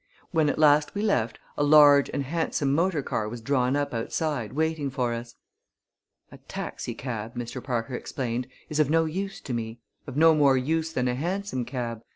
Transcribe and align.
When 0.31 0.49
at 0.49 0.57
last 0.57 0.95
we 0.95 1.03
left 1.03 1.37
a 1.55 1.61
large 1.63 2.09
and 2.09 2.23
handsome 2.23 2.73
motor 2.73 3.03
car 3.03 3.29
was 3.29 3.39
drawn 3.39 3.75
up 3.75 3.93
outside 3.93 4.51
waiting 4.53 4.89
for 4.89 5.13
us. 5.13 5.35
"A 6.31 6.39
taxicab," 6.47 7.35
Mr. 7.35 7.63
Parker 7.63 7.93
explained, 7.93 8.47
"is 8.67 8.79
of 8.79 8.89
no 8.89 9.05
use 9.05 9.39
to 9.41 9.53
me 9.53 9.79
of 10.07 10.17
no 10.17 10.33
more 10.33 10.57
use 10.57 10.91
than 10.91 11.07
a 11.07 11.13
hansom 11.13 11.65
cab. 11.65 12.01